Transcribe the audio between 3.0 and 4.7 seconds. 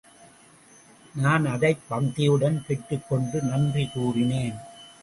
கொண்டு நன்றி கூறினேன்.